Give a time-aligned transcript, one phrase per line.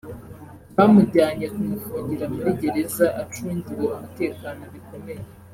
[0.75, 5.23] bamujyanye kumufungira muri Gereza acungiwe umutekano bikomeye